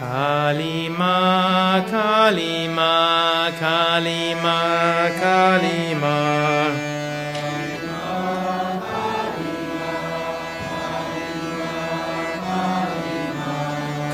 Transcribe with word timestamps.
Kali 0.00 0.88
Ma, 0.88 1.84
Kalima, 1.92 3.52
Kali 3.60 4.34
Ma, 4.42 5.10
Kalima. 5.20 6.16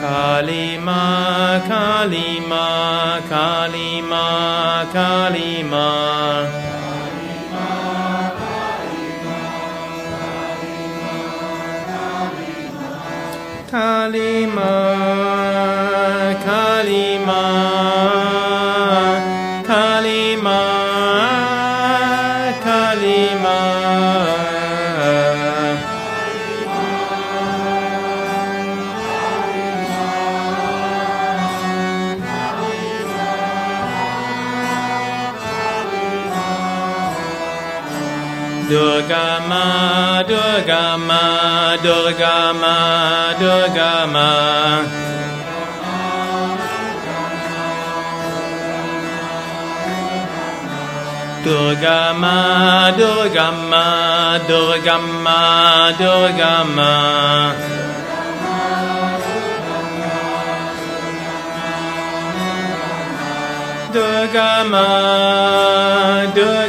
Kali 0.02 0.78
Ma, 0.78 1.60
Kalima, 1.70 2.66
Kali 3.28 4.02
Ma, 4.02 4.84
Kalima. 4.92 5.86
Kalima, 5.86 6.66
Kalima, 8.40 8.66
Kali 13.70 14.46
Ma, 14.46 15.25
Kali 16.86 17.18
Ma. 17.18 17.46
Durga 38.68 39.40
Ma, 39.48 40.22
Durga 40.26 40.96
Ma, 40.98 41.76
Durga 41.82 42.52
Ma, 42.52 43.34
Durga 43.38 44.06
Ma. 44.06 45.15
Durga 51.46 52.12
Ma, 52.12 52.90
Durga 52.90 53.52
Ma, 53.52 54.36
Durga 54.48 54.98
Ma, 54.98 55.92
Durga 55.96 56.64
Ma. 56.64 57.54
Durga 63.92 64.64
Ma, 64.64 66.32
Durga 66.34 66.65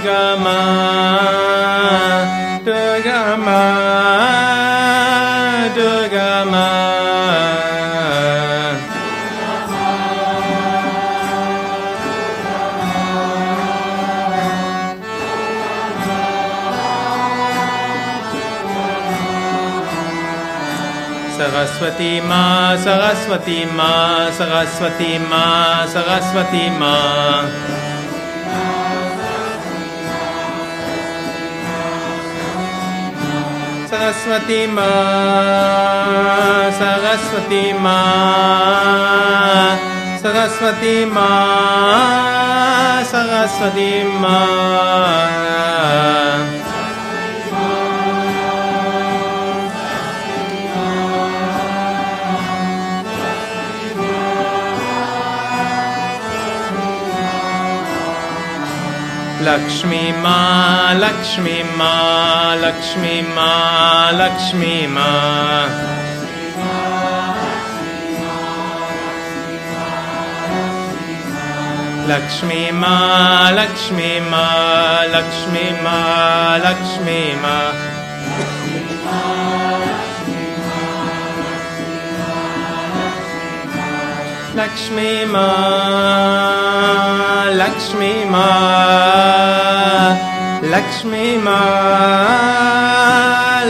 Saraswati 21.37 22.11
मा 22.21 22.43
सरस्वती 22.83 23.57
मा 23.77 23.89
सरस्वती 24.37 25.09
मा 25.31 25.41
सरस्वती 25.93 26.69
मा। 26.79 26.93
सरस्वती 33.91 34.59
मा 34.67 34.87
सरस्वती 36.79 37.63
मा 37.83 37.97
सरस्वती 40.23 40.95
मा 41.15 41.29
सरस्वती 43.11 43.91
मा। 44.23 44.37
Saraswati 59.47 60.11
Ma. 60.21 60.91
Lakshmi 60.99 61.63
Ma, 61.77 62.53
Lakshmi 62.59 63.21
Ma, 63.33 64.11
Lakshmi 64.11 64.87
Ma, 64.87 64.87
Lakshmi 64.87 64.87
Ma. 64.87 64.99
Lakshmi 72.07 72.71
Ma, 72.71 73.51
Lakshmi 73.55 74.19
Ma, 74.19 75.05
Lakshmi 75.13 75.65
Ma, 75.81 76.57
Lakshmi 76.65 77.35
Ma. 77.41 77.55
Lakshmi 84.57 85.25
Ma, 85.25 85.45
Lakshmi 87.53 88.25
Ma, 88.25 88.47
Lakshmi 90.63 91.37
Ma, 91.37 91.59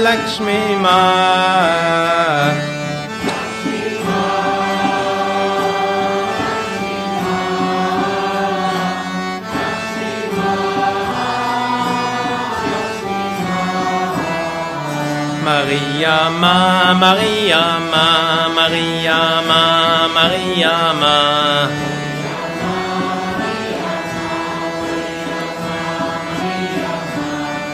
Lakshmi 0.02 0.78
Ma. 0.78 2.17
Maria 15.48 16.30
Ma, 16.30 16.94
Maria 16.94 17.80
Ma, 17.80 18.50
Maria 18.54 19.42
Ma, 19.48 19.64
Maria 20.14 20.76
Ma. 21.00 21.18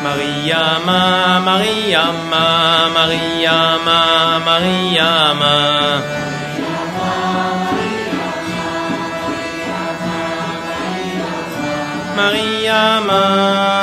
Maria 0.03 0.63
Ma, 0.85 1.39
Maria 1.39 2.05
Ma, 2.29 2.45
Maria 2.93 3.59
Ma, 3.85 3.99
Maria 4.45 5.33
Ma. 5.33 5.55
Maria 12.15 13.01
Ma, 13.01 13.82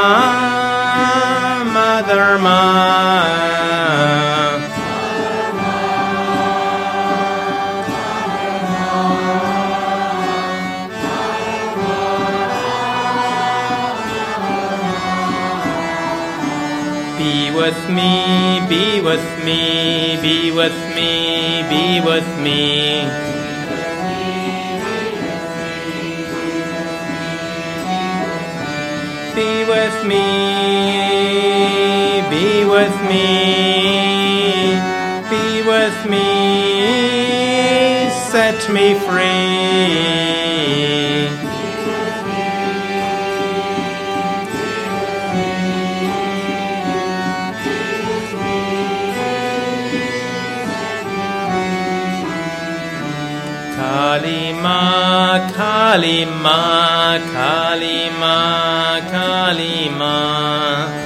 with 17.71 17.89
me, 17.89 18.59
be 18.67 19.01
with 19.01 19.45
me, 19.45 20.17
be 20.21 20.51
with 20.51 20.77
me, 20.93 21.63
be 21.69 22.01
with 22.05 22.27
me. 22.43 23.07
Be 29.33 29.63
with 29.73 30.05
me, 30.05 30.27
be 32.29 32.65
with 32.65 32.95
me, 33.09 33.27
be 35.29 35.45
with 35.71 36.05
me, 36.09 36.27
set 38.31 38.69
me 38.73 38.95
free. 38.99 40.40
Kali 54.11 54.51
Ma, 54.51 55.39
Kalima, 55.55 57.15
Kali 57.31 58.09
Ma, 58.19 58.99
Kalima. 59.07 61.00